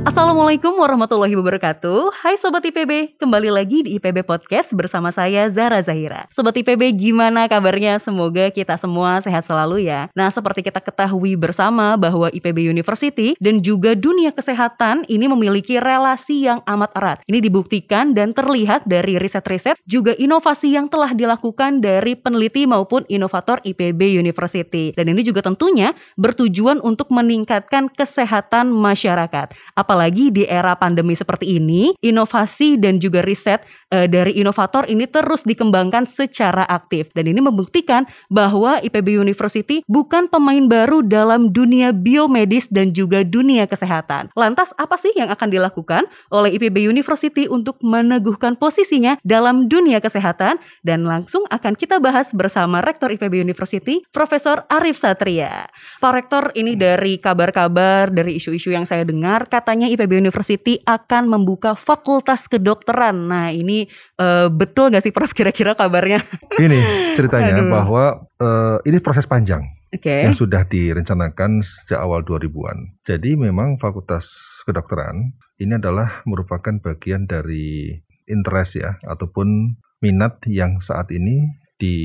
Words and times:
Assalamualaikum 0.00 0.80
warahmatullahi 0.80 1.36
wabarakatuh. 1.36 2.24
Hai 2.24 2.40
Sobat 2.40 2.64
IPB, 2.64 3.20
kembali 3.20 3.52
lagi 3.52 3.84
di 3.84 4.00
IPB 4.00 4.24
Podcast 4.24 4.72
bersama 4.72 5.12
saya 5.12 5.44
Zara 5.52 5.76
Zahira. 5.84 6.24
Sobat 6.32 6.56
IPB 6.56 6.96
gimana 6.96 7.44
kabarnya? 7.46 8.00
Semoga 8.00 8.48
kita 8.48 8.80
semua 8.80 9.20
sehat 9.20 9.44
selalu 9.44 9.86
ya. 9.86 10.08
Nah 10.16 10.32
seperti 10.32 10.64
kita 10.66 10.80
ketahui 10.80 11.36
bersama 11.36 12.00
bahwa 12.00 12.32
IPB 12.32 12.72
University 12.72 13.36
dan 13.44 13.60
juga 13.60 13.92
dunia 13.92 14.32
kesehatan 14.32 15.04
ini 15.04 15.28
memiliki 15.28 15.76
relasi 15.76 16.48
yang 16.48 16.64
amat 16.64 16.90
erat. 16.96 17.18
Ini 17.28 17.38
dibuktikan 17.44 18.16
dan 18.16 18.32
terlihat 18.32 18.88
dari 18.88 19.20
riset-riset 19.20 19.76
juga 19.84 20.16
inovasi 20.16 20.80
yang 20.80 20.88
telah 20.88 21.12
dilakukan 21.12 21.84
dari 21.84 22.16
peneliti 22.16 22.64
maupun 22.64 23.04
inovator 23.12 23.60
IPB 23.68 24.16
University. 24.16 24.96
Dan 24.96 25.12
ini 25.12 25.20
juga 25.20 25.44
tentunya 25.44 25.92
bertujuan 26.16 26.80
untuk 26.80 27.12
meningkatkan 27.12 27.92
kesehatan 27.92 28.72
masyarakat. 28.72 29.52
Apalagi 29.76 29.99
di 30.08 30.48
era 30.48 30.72
pandemi 30.80 31.12
seperti 31.12 31.60
ini, 31.60 31.92
inovasi 32.00 32.80
dan 32.80 32.96
juga 32.96 33.20
riset 33.20 33.60
e, 33.92 34.08
dari 34.08 34.40
inovator 34.40 34.88
ini 34.88 35.04
terus 35.04 35.44
dikembangkan 35.44 36.08
secara 36.08 36.64
aktif 36.64 37.12
dan 37.12 37.28
ini 37.28 37.44
membuktikan 37.44 38.08
bahwa 38.32 38.80
IPB 38.80 39.20
University 39.20 39.84
bukan 39.84 40.32
pemain 40.32 40.64
baru 40.64 41.04
dalam 41.04 41.52
dunia 41.52 41.92
biomedis 41.92 42.70
dan 42.72 42.96
juga 42.96 43.20
dunia 43.20 43.68
kesehatan. 43.68 44.32
Lantas 44.32 44.72
apa 44.80 44.96
sih 44.96 45.12
yang 45.12 45.28
akan 45.28 45.48
dilakukan 45.52 46.08
oleh 46.32 46.56
IPB 46.56 46.86
University 46.86 47.50
untuk 47.50 47.76
meneguhkan 47.82 48.56
posisinya 48.56 49.18
dalam 49.26 49.66
dunia 49.66 49.98
kesehatan 49.98 50.62
dan 50.86 51.04
langsung 51.04 51.44
akan 51.50 51.74
kita 51.74 51.98
bahas 51.98 52.30
bersama 52.30 52.80
Rektor 52.80 53.10
IPB 53.10 53.42
University, 53.42 54.00
Profesor 54.14 54.64
Arif 54.70 54.96
Satria. 54.96 55.66
Pak 55.98 56.12
Rektor, 56.14 56.44
ini 56.54 56.78
dari 56.78 57.18
kabar-kabar 57.18 58.12
dari 58.12 58.38
isu-isu 58.38 58.70
yang 58.70 58.86
saya 58.86 59.02
dengar 59.02 59.48
katanya 59.50 59.79
katanya 59.80 59.96
IPB 59.96 60.12
University 60.20 60.76
akan 60.84 61.32
membuka 61.32 61.72
fakultas 61.72 62.44
kedokteran. 62.52 63.32
Nah 63.32 63.48
ini 63.48 63.88
uh, 64.20 64.52
betul 64.52 64.92
gak 64.92 65.00
sih 65.00 65.08
Prof 65.08 65.32
kira-kira 65.32 65.72
kabarnya? 65.72 66.20
Ini 66.60 66.78
ceritanya 67.16 67.64
Aduh. 67.64 67.72
bahwa 67.72 68.04
uh, 68.44 68.76
ini 68.84 69.00
proses 69.00 69.24
panjang. 69.24 69.64
Okay. 69.90 70.22
yang 70.22 70.38
sudah 70.38 70.62
direncanakan 70.70 71.66
sejak 71.66 71.98
awal 71.98 72.22
2000-an. 72.22 73.02
Jadi 73.02 73.34
memang 73.34 73.74
Fakultas 73.74 74.30
Kedokteran 74.62 75.34
ini 75.58 75.82
adalah 75.82 76.22
merupakan 76.30 76.78
bagian 76.78 77.26
dari 77.26 77.98
interest 78.30 78.78
ya 78.78 79.02
ataupun 79.02 79.74
minat 79.98 80.46
yang 80.46 80.78
saat 80.78 81.10
ini 81.10 81.42
di 81.74 81.96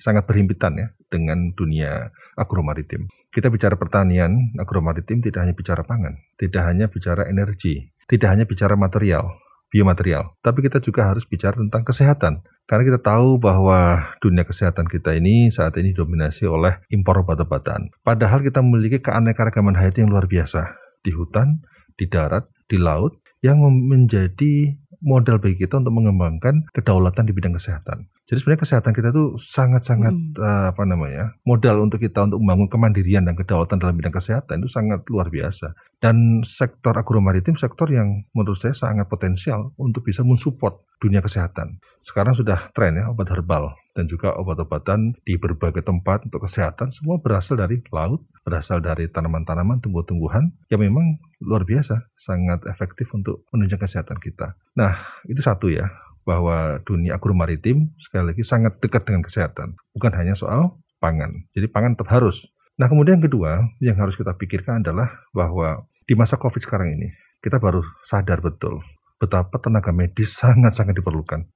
sangat 0.00 0.24
berhimpitan 0.24 0.72
ya 0.72 0.88
dengan 1.14 1.54
dunia 1.54 2.10
agromaritim. 2.34 3.06
Kita 3.30 3.46
bicara 3.54 3.78
pertanian, 3.78 4.50
agromaritim 4.58 5.22
tidak 5.22 5.46
hanya 5.46 5.54
bicara 5.54 5.86
pangan, 5.86 6.18
tidak 6.34 6.66
hanya 6.66 6.90
bicara 6.90 7.30
energi, 7.30 7.94
tidak 8.10 8.34
hanya 8.34 8.44
bicara 8.50 8.74
material, 8.74 9.38
biomaterial, 9.70 10.34
tapi 10.42 10.66
kita 10.66 10.82
juga 10.82 11.10
harus 11.10 11.22
bicara 11.26 11.54
tentang 11.54 11.86
kesehatan. 11.86 12.42
Karena 12.66 12.82
kita 12.94 13.00
tahu 13.02 13.38
bahwa 13.42 14.10
dunia 14.22 14.42
kesehatan 14.46 14.86
kita 14.86 15.14
ini 15.18 15.50
saat 15.50 15.74
ini 15.78 15.94
dominasi 15.94 16.46
oleh 16.46 16.82
impor 16.90 17.22
obat-obatan. 17.22 17.90
Padahal 18.02 18.42
kita 18.42 18.62
memiliki 18.62 19.02
keanekaragaman 19.02 19.74
hayati 19.78 20.02
yang 20.02 20.14
luar 20.14 20.26
biasa 20.26 20.74
di 21.04 21.12
hutan, 21.12 21.62
di 21.98 22.06
darat, 22.08 22.48
di 22.70 22.80
laut, 22.80 23.18
yang 23.44 23.60
menjadi 23.60 24.72
modal 25.04 25.36
bagi 25.36 25.60
kita 25.60 25.76
untuk 25.76 25.92
mengembangkan 25.92 26.64
kedaulatan 26.72 27.28
di 27.28 27.36
bidang 27.36 27.58
kesehatan. 27.60 28.08
Jadi 28.24 28.40
sebenarnya 28.40 28.62
kesehatan 28.64 28.92
kita 28.96 29.08
itu 29.12 29.36
sangat-sangat 29.36 30.14
hmm. 30.16 30.40
uh, 30.40 30.72
apa 30.72 30.82
namanya 30.88 31.36
modal 31.44 31.84
untuk 31.84 32.00
kita 32.00 32.24
untuk 32.24 32.40
membangun 32.40 32.72
kemandirian 32.72 33.28
dan 33.28 33.36
kedaulatan 33.36 33.76
dalam 33.76 34.00
bidang 34.00 34.16
kesehatan 34.16 34.64
itu 34.64 34.70
sangat 34.72 35.04
luar 35.12 35.28
biasa. 35.28 35.76
Dan 36.00 36.40
sektor 36.40 36.96
agromaritim 36.96 37.60
sektor 37.60 37.84
yang 37.92 38.24
menurut 38.32 38.56
saya 38.56 38.72
sangat 38.72 39.12
potensial 39.12 39.76
untuk 39.76 40.08
bisa 40.08 40.24
mensupport 40.24 40.80
dunia 41.04 41.20
kesehatan. 41.20 41.76
Sekarang 42.00 42.32
sudah 42.32 42.72
tren 42.72 42.96
ya 42.96 43.12
obat 43.12 43.28
herbal 43.28 43.76
dan 43.92 44.08
juga 44.08 44.32
obat-obatan 44.40 45.20
di 45.22 45.36
berbagai 45.36 45.84
tempat 45.84 46.24
untuk 46.24 46.48
kesehatan 46.48 46.90
semua 46.96 47.20
berasal 47.20 47.60
dari 47.60 47.84
laut, 47.92 48.24
berasal 48.42 48.80
dari 48.80 49.06
tanaman-tanaman, 49.08 49.84
tumbuh-tumbuhan 49.84 50.50
yang 50.72 50.80
memang 50.80 51.20
luar 51.44 51.62
biasa, 51.68 52.08
sangat 52.16 52.64
efektif 52.72 53.12
untuk 53.12 53.44
menunjang 53.52 53.78
kesehatan 53.78 54.16
kita. 54.18 54.56
Nah, 54.74 54.96
itu 55.28 55.44
satu 55.44 55.68
ya 55.68 55.92
bahwa 56.24 56.80
dunia 56.88 57.16
agromaritim 57.16 57.92
sekali 58.00 58.32
lagi 58.32 58.42
sangat 58.44 58.80
dekat 58.80 59.04
dengan 59.04 59.22
kesehatan. 59.24 59.76
Bukan 59.92 60.12
hanya 60.16 60.34
soal 60.34 60.80
pangan. 60.98 61.48
Jadi 61.52 61.68
pangan 61.68 61.94
tetap 61.96 62.10
harus. 62.12 62.48
Nah 62.80 62.90
kemudian 62.90 63.22
kedua 63.22 63.62
yang 63.78 63.96
harus 64.00 64.18
kita 64.18 64.34
pikirkan 64.34 64.82
adalah 64.82 65.08
bahwa 65.30 65.86
di 66.04 66.16
masa 66.18 66.40
COVID 66.40 66.64
sekarang 66.64 66.96
ini 66.96 67.08
kita 67.44 67.60
baru 67.60 67.84
sadar 68.08 68.40
betul 68.40 68.80
betapa 69.20 69.56
tenaga 69.62 69.94
medis 69.94 70.34
sangat-sangat 70.42 70.98
diperlukan. 70.98 71.46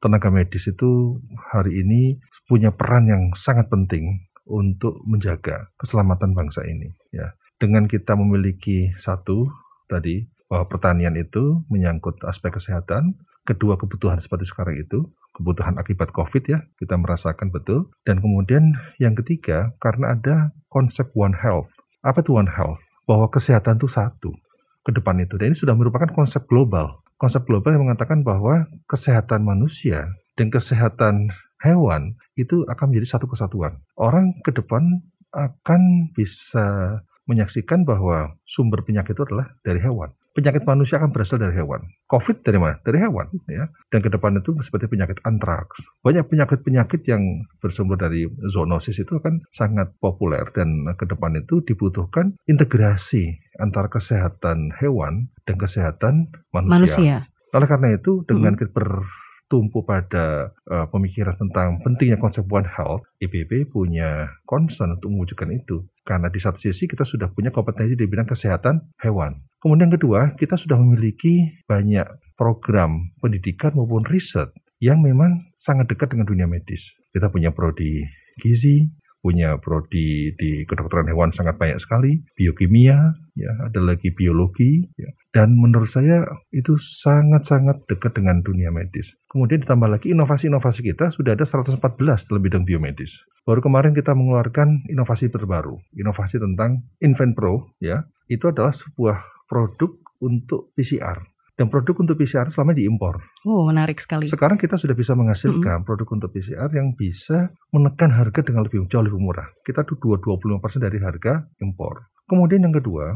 Tenaga 0.00 0.32
medis 0.32 0.64
itu 0.64 1.20
hari 1.52 1.84
ini 1.84 2.16
punya 2.48 2.72
peran 2.72 3.08
yang 3.08 3.22
sangat 3.36 3.68
penting 3.68 4.30
untuk 4.48 4.96
menjaga 5.04 5.68
keselamatan 5.76 6.32
bangsa 6.32 6.64
ini. 6.64 6.88
Ya, 7.12 7.36
dengan 7.60 7.84
kita 7.84 8.16
memiliki 8.16 8.96
satu 8.96 9.52
tadi 9.86 10.24
bahwa 10.50 10.66
pertanian 10.66 11.14
itu 11.14 11.62
menyangkut 11.70 12.18
aspek 12.26 12.58
kesehatan, 12.58 13.14
kedua 13.46 13.78
kebutuhan 13.78 14.18
seperti 14.18 14.50
sekarang 14.50 14.82
itu, 14.82 15.06
kebutuhan 15.30 15.78
akibat 15.78 16.10
COVID 16.10 16.42
ya, 16.50 16.66
kita 16.82 16.98
merasakan 16.98 17.54
betul. 17.54 17.94
Dan 18.02 18.18
kemudian 18.18 18.74
yang 18.98 19.14
ketiga, 19.14 19.70
karena 19.78 20.18
ada 20.18 20.50
konsep 20.66 21.06
One 21.14 21.38
Health. 21.38 21.70
Apa 22.02 22.26
itu 22.26 22.34
One 22.34 22.50
Health? 22.50 22.82
Bahwa 23.06 23.30
kesehatan 23.30 23.78
itu 23.78 23.86
satu 23.86 24.34
ke 24.82 24.90
depan 24.90 25.22
itu. 25.22 25.38
Dan 25.38 25.54
ini 25.54 25.56
sudah 25.56 25.78
merupakan 25.78 26.10
konsep 26.10 26.42
global. 26.50 26.98
Konsep 27.14 27.46
global 27.46 27.78
yang 27.78 27.86
mengatakan 27.86 28.26
bahwa 28.26 28.66
kesehatan 28.90 29.46
manusia 29.46 30.10
dan 30.34 30.50
kesehatan 30.50 31.30
hewan 31.62 32.18
itu 32.34 32.66
akan 32.66 32.90
menjadi 32.90 33.18
satu 33.18 33.30
kesatuan. 33.30 33.78
Orang 33.94 34.34
ke 34.42 34.50
depan 34.50 35.04
akan 35.30 36.10
bisa 36.16 36.98
menyaksikan 37.28 37.86
bahwa 37.86 38.34
sumber 38.48 38.82
penyakit 38.82 39.14
itu 39.14 39.22
adalah 39.22 39.54
dari 39.62 39.78
hewan 39.78 40.10
penyakit 40.30 40.62
manusia 40.62 41.02
akan 41.02 41.10
berasal 41.10 41.42
dari 41.42 41.54
hewan. 41.58 41.82
COVID 42.06 42.46
dari 42.46 42.58
mana? 42.58 42.78
Dari 42.82 42.98
hewan. 43.02 43.26
Ya. 43.50 43.70
Dan 43.90 44.00
ke 44.02 44.10
depan 44.10 44.38
itu 44.38 44.54
seperti 44.62 44.86
penyakit 44.86 45.18
antraks. 45.26 45.82
Banyak 46.06 46.30
penyakit-penyakit 46.30 47.02
yang 47.10 47.46
bersumber 47.58 47.98
dari 47.98 48.30
zoonosis 48.50 49.02
itu 49.02 49.18
akan 49.18 49.42
sangat 49.50 49.94
populer. 49.98 50.46
Dan 50.54 50.86
ke 50.94 51.04
depan 51.06 51.34
itu 51.38 51.62
dibutuhkan 51.66 52.38
integrasi 52.46 53.42
antara 53.58 53.90
kesehatan 53.90 54.74
hewan 54.78 55.34
dan 55.44 55.56
kesehatan 55.58 56.30
manusia. 56.54 56.74
manusia. 56.74 57.16
Oleh 57.50 57.66
karena 57.66 57.98
itu, 57.98 58.22
dengan 58.22 58.54
hmm. 58.54 58.70
ber 58.70 59.02
tumpu 59.50 59.82
pada 59.82 60.54
uh, 60.70 60.86
pemikiran 60.94 61.34
tentang 61.34 61.82
pentingnya 61.82 62.22
konsep 62.22 62.46
One 62.46 62.70
Health, 62.70 63.02
IPB 63.18 63.66
punya 63.74 64.30
concern 64.46 64.94
untuk 64.94 65.10
mewujudkan 65.10 65.50
itu. 65.50 65.90
Karena 66.06 66.30
di 66.30 66.38
satu 66.38 66.62
sisi 66.62 66.86
kita 66.86 67.02
sudah 67.02 67.34
punya 67.34 67.50
kompetensi 67.50 67.98
di 67.98 68.06
bidang 68.06 68.30
kesehatan 68.30 68.94
hewan. 69.02 69.42
Kemudian 69.60 69.92
kedua, 69.92 70.32
kita 70.40 70.56
sudah 70.56 70.80
memiliki 70.80 71.60
banyak 71.68 72.08
program 72.40 73.12
pendidikan 73.20 73.76
maupun 73.76 74.00
riset 74.08 74.48
yang 74.80 75.04
memang 75.04 75.52
sangat 75.60 75.92
dekat 75.92 76.16
dengan 76.16 76.24
dunia 76.24 76.48
medis. 76.48 76.96
Kita 77.12 77.28
punya 77.28 77.52
prodi 77.52 78.00
gizi, 78.40 78.88
punya 79.20 79.60
prodi 79.60 80.32
di 80.32 80.64
kedokteran 80.64 81.04
hewan 81.12 81.30
sangat 81.36 81.60
banyak 81.60 81.76
sekali, 81.76 82.24
biokimia, 82.32 83.12
ya, 83.36 83.52
ada 83.68 83.80
lagi 83.84 84.08
biologi, 84.16 84.88
ya. 84.96 85.12
dan 85.36 85.52
menurut 85.52 85.92
saya 85.92 86.24
itu 86.56 86.80
sangat-sangat 86.80 87.84
dekat 87.84 88.16
dengan 88.16 88.40
dunia 88.40 88.72
medis. 88.72 89.20
Kemudian 89.28 89.60
ditambah 89.60 89.92
lagi 89.92 90.16
inovasi-inovasi 90.16 90.80
kita 90.80 91.12
sudah 91.12 91.36
ada 91.36 91.44
114 91.44 91.76
dalam 92.00 92.40
bidang 92.40 92.64
biomedis. 92.64 93.12
Baru 93.44 93.60
kemarin 93.60 93.92
kita 93.92 94.16
mengeluarkan 94.16 94.88
inovasi 94.88 95.28
terbaru, 95.28 95.76
inovasi 95.92 96.40
tentang 96.40 96.88
InventPro, 97.04 97.76
ya, 97.84 98.08
itu 98.32 98.48
adalah 98.48 98.72
sebuah 98.72 99.39
produk 99.50 99.90
untuk 100.22 100.70
PCR 100.78 101.18
dan 101.58 101.68
produk 101.68 101.92
untuk 102.00 102.16
PCR 102.16 102.48
selama 102.48 102.72
diimpor. 102.72 103.20
Oh, 103.44 103.68
menarik 103.68 104.00
sekali. 104.00 104.30
Sekarang 104.30 104.56
kita 104.56 104.80
sudah 104.80 104.96
bisa 104.96 105.12
menghasilkan 105.12 105.60
mm 105.60 105.80
-hmm. 105.82 105.88
produk 105.90 106.08
untuk 106.16 106.32
PCR 106.32 106.72
yang 106.72 106.96
bisa 106.96 107.52
menekan 107.68 108.08
harga 108.14 108.40
dengan 108.40 108.64
lebih 108.64 108.88
jauh 108.88 109.04
lebih 109.04 109.20
murah. 109.20 109.44
Kita 109.60 109.84
tuh 109.84 110.00
25% 110.00 110.80
dari 110.80 110.96
harga 111.02 111.44
impor. 111.60 112.08
Kemudian 112.24 112.64
yang 112.64 112.72
kedua, 112.72 113.12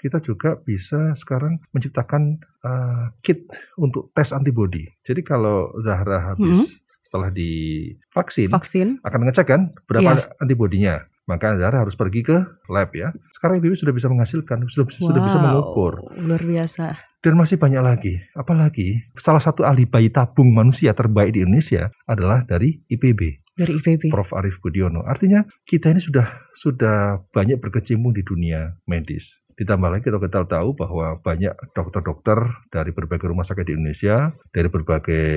kita 0.00 0.24
juga 0.24 0.56
bisa 0.64 1.12
sekarang 1.20 1.60
menciptakan 1.76 2.40
uh, 2.64 3.12
kit 3.20 3.44
untuk 3.76 4.08
tes 4.16 4.32
antibody. 4.32 4.88
Jadi 5.04 5.20
kalau 5.20 5.76
Zahra 5.84 6.32
habis 6.32 6.64
mm 6.64 6.64
-hmm 6.64 6.80
setelah 7.12 7.28
divaksin 7.28 8.48
Vaksin. 8.48 8.88
akan 9.04 9.20
ngecek 9.28 9.44
kan 9.44 9.76
berapa 9.84 10.32
yeah. 10.32 10.40
antibodinya. 10.40 11.04
Maka 11.30 11.54
Zahra 11.54 11.86
harus 11.86 11.94
pergi 11.94 12.26
ke 12.26 12.34
lab 12.66 12.90
ya. 12.94 13.14
Sekarang 13.38 13.62
IPB 13.62 13.78
sudah 13.78 13.94
bisa 13.94 14.10
menghasilkan, 14.10 14.66
sudah, 14.66 14.86
sudah 14.90 15.22
bisa 15.22 15.38
mengukur. 15.38 16.02
Luar 16.18 16.42
biasa. 16.42 16.98
Dan 17.22 17.38
masih 17.38 17.54
banyak 17.54 17.82
lagi. 17.82 18.18
Apalagi 18.34 19.06
salah 19.14 19.38
satu 19.38 19.62
ahli 19.62 19.86
bayi 19.86 20.10
tabung 20.10 20.50
manusia 20.50 20.90
terbaik 20.90 21.38
di 21.38 21.46
Indonesia 21.46 21.86
adalah 22.10 22.42
dari 22.42 22.82
IPB. 22.90 23.42
Dari 23.54 23.78
IPB. 23.78 24.10
Prof. 24.10 24.34
Arif 24.34 24.58
Budiono. 24.58 25.06
Artinya 25.06 25.46
kita 25.62 25.94
ini 25.94 26.02
sudah 26.02 26.26
sudah 26.56 27.22
banyak 27.30 27.62
berkecimpung 27.62 28.10
di 28.10 28.26
dunia 28.26 28.74
medis. 28.90 29.38
Ditambah 29.56 29.88
lagi 29.92 30.08
kita, 30.08 30.18
kita 30.18 30.48
tahu 30.48 30.74
bahwa 30.74 31.20
banyak 31.20 31.52
dokter-dokter 31.76 32.38
dari 32.72 32.90
berbagai 32.90 33.28
rumah 33.28 33.44
sakit 33.44 33.64
di 33.68 33.72
Indonesia, 33.76 34.32
dari 34.50 34.68
berbagai 34.72 35.28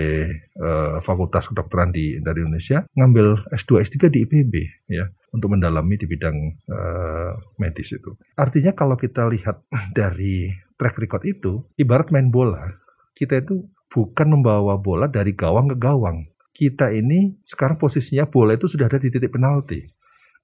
uh, 0.60 1.04
fakultas 1.04 1.52
kedokteran 1.52 1.92
di 1.92 2.20
dari 2.24 2.44
Indonesia 2.44 2.88
ngambil 2.96 3.52
S2 3.52 3.84
S3 3.84 4.10
di 4.10 4.24
IPB 4.24 4.54
ya 4.88 5.06
untuk 5.36 5.52
mendalami 5.52 6.00
di 6.00 6.08
bidang 6.08 6.38
uh, 6.72 7.32
medis 7.60 7.92
itu. 7.92 8.16
Artinya 8.40 8.72
kalau 8.72 8.96
kita 8.96 9.28
lihat 9.28 9.64
dari 10.00 10.48
track 10.80 10.96
record 11.00 11.24
itu 11.28 11.54
ibarat 11.76 12.12
main 12.16 12.32
bola, 12.32 12.72
kita 13.16 13.44
itu 13.44 13.68
bukan 13.92 14.28
membawa 14.40 14.76
bola 14.76 15.08
dari 15.08 15.32
gawang 15.36 15.72
ke 15.72 15.78
gawang. 15.80 16.28
Kita 16.56 16.92
ini 16.92 17.36
sekarang 17.44 17.76
posisinya 17.76 18.28
bola 18.28 18.56
itu 18.56 18.68
sudah 18.72 18.88
ada 18.88 19.00
di 19.00 19.12
titik 19.12 19.36
penalti. 19.36 19.84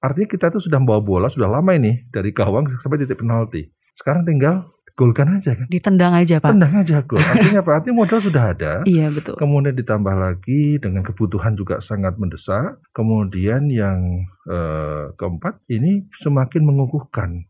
Artinya 0.02 0.28
kita 0.34 0.50
itu 0.50 0.60
sudah 0.66 0.82
membawa 0.82 1.02
bola 1.02 1.28
sudah 1.30 1.46
lama 1.46 1.72
ini 1.78 2.10
dari 2.10 2.34
gawang 2.34 2.66
sampai 2.82 3.06
titik 3.06 3.22
penalti. 3.22 3.70
Sekarang 3.94 4.26
tinggal 4.26 4.74
golkan 4.98 5.40
aja 5.40 5.54
kan. 5.54 5.70
Ditendang 5.70 6.14
aja 6.18 6.42
Pak. 6.42 6.50
Tendang 6.50 6.74
aja 6.74 7.06
gol. 7.06 7.22
Artinya 7.22 7.62
apa? 7.62 7.72
Artinya 7.78 7.96
modal 8.02 8.20
sudah 8.20 8.44
ada. 8.50 8.72
iya 8.90 9.14
betul. 9.14 9.38
Kemudian 9.38 9.78
ditambah 9.78 10.16
lagi 10.18 10.82
dengan 10.82 11.06
kebutuhan 11.06 11.54
juga 11.54 11.80
sangat 11.86 12.18
mendesak. 12.18 12.82
Kemudian 12.92 13.70
yang 13.70 14.26
eh, 14.50 15.14
keempat 15.16 15.62
ini 15.70 16.10
semakin 16.18 16.62
mengukuhkan 16.66 17.46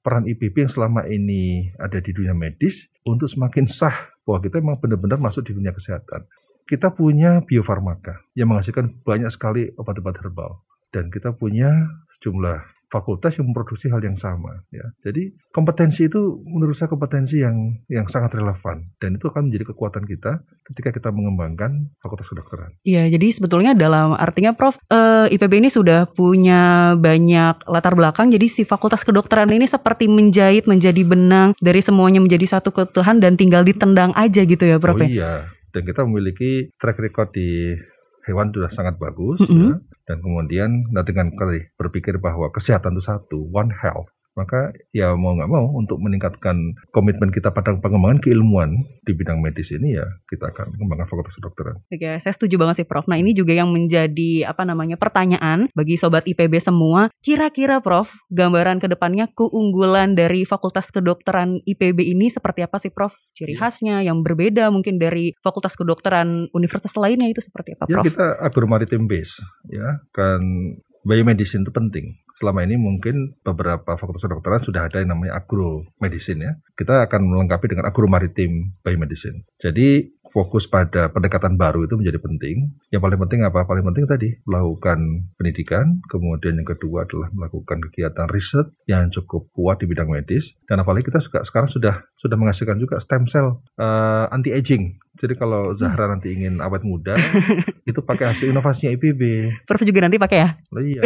peran 0.00 0.30
IPB 0.30 0.70
yang 0.70 0.72
selama 0.72 1.02
ini 1.10 1.74
ada 1.82 1.98
di 1.98 2.14
dunia 2.14 2.38
medis 2.38 2.86
untuk 3.02 3.26
semakin 3.26 3.66
sah 3.66 4.14
bahwa 4.22 4.38
kita 4.42 4.62
memang 4.62 4.78
benar-benar 4.78 5.18
masuk 5.18 5.42
di 5.46 5.58
dunia 5.58 5.74
kesehatan. 5.74 6.26
Kita 6.66 6.90
punya 6.94 7.42
biofarmaka 7.46 8.26
yang 8.34 8.50
menghasilkan 8.50 9.02
banyak 9.06 9.30
sekali 9.30 9.70
obat-obat 9.78 10.18
herbal 10.18 10.66
dan 10.94 11.10
kita 11.10 11.34
punya 11.34 11.70
sejumlah 12.18 12.76
fakultas 12.86 13.34
yang 13.36 13.50
memproduksi 13.50 13.90
hal 13.90 13.98
yang 13.98 14.14
sama 14.14 14.62
ya. 14.70 14.86
Jadi 15.02 15.34
kompetensi 15.50 16.06
itu 16.06 16.40
menurut 16.46 16.74
saya 16.78 16.86
kompetensi 16.86 17.42
yang 17.42 17.82
yang 17.90 18.06
sangat 18.06 18.38
relevan 18.38 18.86
dan 19.02 19.18
itu 19.18 19.26
akan 19.26 19.50
menjadi 19.50 19.74
kekuatan 19.74 20.06
kita 20.06 20.40
ketika 20.72 20.90
kita 20.94 21.08
mengembangkan 21.10 21.90
fakultas 21.98 22.30
kedokteran. 22.30 22.78
Iya, 22.86 23.10
jadi 23.10 23.26
sebetulnya 23.34 23.74
dalam 23.74 24.14
artinya 24.14 24.54
Prof 24.54 24.78
eh, 24.88 25.26
IPB 25.34 25.66
ini 25.66 25.70
sudah 25.70 26.06
punya 26.06 26.94
banyak 26.94 27.66
latar 27.66 27.98
belakang 27.98 28.30
jadi 28.30 28.46
si 28.46 28.62
fakultas 28.62 29.02
kedokteran 29.02 29.50
ini 29.50 29.66
seperti 29.66 30.06
menjahit 30.06 30.70
menjadi 30.70 31.02
benang 31.02 31.58
dari 31.58 31.82
semuanya 31.82 32.22
menjadi 32.22 32.58
satu 32.58 32.70
keutuhan 32.70 33.18
dan 33.18 33.34
tinggal 33.34 33.66
ditendang 33.66 34.14
aja 34.14 34.46
gitu 34.46 34.62
ya 34.62 34.78
Prof. 34.78 34.96
Oh 34.96 35.02
ya? 35.02 35.10
iya, 35.10 35.32
dan 35.74 35.82
kita 35.82 36.06
memiliki 36.06 36.70
track 36.78 37.02
record 37.02 37.34
di 37.34 37.74
hewan 38.26 38.50
sudah 38.50 38.70
sangat 38.70 38.94
bagus 38.98 39.38
Mm 39.42 39.46
-hmm. 39.46 39.70
ya. 39.70 39.74
Dan 40.06 40.22
kemudian 40.22 40.86
dengan 41.04 41.34
kali 41.34 41.68
berpikir 41.76 42.16
bahwa 42.22 42.48
kesehatan 42.54 42.94
itu 42.94 43.04
satu 43.04 43.38
one 43.50 43.74
health 43.74 44.15
maka 44.36 44.70
ya 44.92 45.16
mau 45.16 45.32
nggak 45.32 45.48
mau 45.48 45.72
untuk 45.72 45.96
meningkatkan 45.98 46.76
komitmen 46.92 47.32
kita 47.32 47.50
pada 47.50 47.72
pengembangan 47.80 48.20
keilmuan 48.20 48.84
di 49.02 49.16
bidang 49.16 49.40
medis 49.40 49.72
ini 49.72 49.96
ya 49.96 50.04
kita 50.28 50.52
akan 50.52 50.76
mengembangkan 50.76 51.08
fakultas 51.08 51.34
kedokteran. 51.40 51.80
Oke, 51.88 52.20
saya 52.20 52.32
setuju 52.36 52.60
banget 52.60 52.84
sih 52.84 52.86
Prof. 52.86 53.08
Nah 53.08 53.16
ini 53.16 53.32
juga 53.32 53.56
yang 53.56 53.72
menjadi 53.72 54.44
apa 54.44 54.68
namanya 54.68 55.00
pertanyaan 55.00 55.72
bagi 55.72 55.96
sobat 55.96 56.28
IPB 56.28 56.60
semua. 56.60 57.08
Kira-kira 57.24 57.80
Prof, 57.80 58.12
gambaran 58.28 58.76
ke 58.76 58.92
depannya 58.92 59.26
keunggulan 59.32 60.12
dari 60.12 60.44
Fakultas 60.44 60.92
Kedokteran 60.92 61.64
IPB 61.64 62.04
ini 62.04 62.28
seperti 62.28 62.60
apa 62.60 62.76
sih 62.76 62.92
Prof? 62.92 63.16
Ciri 63.32 63.56
Iya. 63.56 63.60
khasnya 63.64 63.96
yang 64.04 64.20
berbeda 64.20 64.68
mungkin 64.68 65.00
dari 65.00 65.32
Fakultas 65.40 65.72
Kedokteran 65.80 66.52
universitas 66.52 66.92
lainnya 67.00 67.32
itu 67.32 67.40
seperti 67.40 67.72
apa 67.72 67.88
Ya 67.88 67.94
Prof? 67.98 68.04
kita 68.04 68.26
agromaritim 68.44 69.08
base 69.08 69.40
ya 69.72 70.04
kan 70.12 70.40
biomedicine 71.06 71.62
itu 71.62 71.72
penting. 71.72 72.18
Selama 72.36 72.68
ini 72.68 72.76
mungkin 72.76 73.40
beberapa 73.40 73.96
fakultas 73.96 74.28
kedokteran 74.28 74.60
sudah 74.60 74.92
ada 74.92 75.00
yang 75.00 75.16
namanya 75.16 75.40
agromedicine 75.40 76.40
ya. 76.44 76.52
Kita 76.76 77.08
akan 77.08 77.32
melengkapi 77.32 77.72
dengan 77.72 77.88
agromaritim 77.88 78.76
biomedicine. 78.84 79.48
Jadi 79.56 80.04
fokus 80.36 80.68
pada 80.68 81.08
pendekatan 81.08 81.56
baru 81.56 81.88
itu 81.88 81.96
menjadi 81.96 82.20
penting. 82.20 82.68
Yang 82.92 83.00
paling 83.08 83.20
penting 83.24 83.40
apa? 83.48 83.64
Paling 83.64 83.88
penting 83.88 84.04
tadi 84.04 84.28
melakukan 84.44 85.32
pendidikan, 85.40 86.04
kemudian 86.12 86.60
yang 86.60 86.68
kedua 86.68 87.08
adalah 87.08 87.32
melakukan 87.32 87.80
kegiatan 87.88 88.28
riset 88.28 88.68
yang 88.84 89.08
cukup 89.08 89.48
kuat 89.56 89.80
di 89.80 89.88
bidang 89.88 90.12
medis. 90.12 90.52
Dan 90.68 90.84
apalagi 90.84 91.08
kita 91.08 91.24
juga 91.24 91.40
sekarang 91.40 91.72
sudah 91.72 92.04
sudah 92.20 92.36
menghasilkan 92.36 92.76
juga 92.76 93.00
stem 93.00 93.24
cell 93.24 93.64
uh, 93.80 94.28
anti 94.28 94.52
aging. 94.52 95.00
Jadi 95.16 95.32
kalau 95.40 95.72
Zahra 95.72 96.12
nanti 96.12 96.36
ingin 96.36 96.60
awet 96.60 96.84
muda, 96.84 97.16
itu 97.88 98.04
pakai 98.04 98.36
hasil 98.36 98.52
inovasinya 98.52 98.92
IPB. 98.92 99.48
Prof 99.64 99.80
juga 99.80 100.04
nanti 100.04 100.20
pakai 100.20 100.38
ya? 100.44 100.48
Oh, 100.68 100.84
iya. 100.84 101.00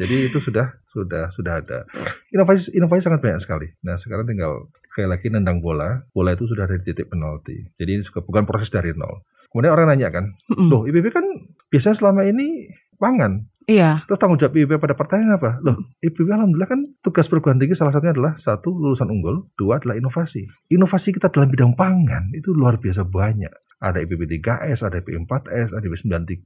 Jadi 0.00 0.32
itu 0.32 0.40
sudah 0.40 0.72
sudah 0.88 1.28
sudah 1.28 1.60
ada. 1.60 1.84
Inovasi 2.32 2.72
inovasi 2.72 3.04
sangat 3.04 3.20
banyak 3.20 3.44
sekali. 3.44 3.68
Nah 3.84 4.00
sekarang 4.00 4.24
tinggal 4.24 4.72
sekali 4.92 5.08
lagi 5.08 5.32
nendang 5.32 5.64
bola. 5.64 6.04
Bola 6.12 6.36
itu 6.36 6.44
sudah 6.44 6.68
ada 6.68 6.76
di 6.76 6.84
titik 6.84 7.08
penalti. 7.08 7.56
Jadi 7.80 7.90
ini 7.96 8.02
bukan 8.04 8.44
proses 8.44 8.68
dari 8.68 8.92
nol. 8.92 9.24
Kemudian 9.48 9.72
orang 9.72 9.92
nanya 9.92 10.08
kan, 10.12 10.32
loh 10.70 10.88
IPB 10.88 11.12
kan 11.12 11.24
biasanya 11.72 11.96
selama 11.96 12.28
ini 12.28 12.68
pangan. 13.00 13.48
Iya. 13.68 14.04
Terus 14.08 14.18
tanggung 14.18 14.40
jawab 14.40 14.56
IPB 14.56 14.80
pada 14.80 14.96
pertanyaan 14.96 15.36
apa? 15.36 15.60
Loh 15.60 15.76
IPB 16.00 16.28
alhamdulillah 16.28 16.68
kan 16.68 16.80
tugas 17.04 17.28
perguruan 17.28 17.60
tinggi 17.60 17.76
salah 17.76 17.92
satunya 17.92 18.16
adalah 18.16 18.36
satu 18.36 18.72
lulusan 18.72 19.08
unggul, 19.12 19.48
dua 19.56 19.80
adalah 19.80 19.96
inovasi. 19.96 20.48
Inovasi 20.72 21.12
kita 21.12 21.28
dalam 21.28 21.52
bidang 21.52 21.76
pangan 21.76 22.32
itu 22.32 22.52
luar 22.52 22.80
biasa 22.80 23.04
banyak 23.04 23.52
ada 23.82 23.98
IPB 23.98 24.30
3S, 24.38 24.86
ada 24.86 25.02
IPB 25.02 25.26
4S, 25.26 25.74
ada 25.74 25.82
IPB 25.82 25.96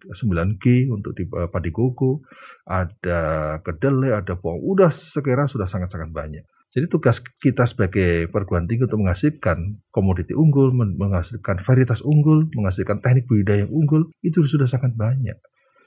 9G 0.09 0.65
untuk 0.89 1.13
di 1.13 1.29
uh, 1.29 1.53
padi 1.53 1.69
koko, 1.69 2.25
ada 2.65 3.21
kedelai, 3.61 4.17
ada 4.17 4.41
bawang. 4.41 4.65
Udah 4.65 4.89
sekira 4.89 5.45
sudah 5.45 5.69
sangat-sangat 5.69 6.09
banyak. 6.09 6.49
Jadi 6.77 6.93
tugas 6.93 7.25
kita 7.41 7.65
sebagai 7.65 8.29
perguruan 8.29 8.69
tinggi 8.69 8.85
untuk 8.85 9.01
menghasilkan 9.01 9.81
komoditi 9.89 10.37
unggul, 10.37 10.77
men- 10.77 11.01
menghasilkan 11.01 11.65
varietas 11.65 12.05
unggul, 12.05 12.53
menghasilkan 12.53 13.01
teknik 13.01 13.25
budidaya 13.25 13.65
yang 13.65 13.73
unggul, 13.73 14.13
itu 14.21 14.45
sudah 14.45 14.69
sangat 14.69 14.93
banyak. 14.93 15.41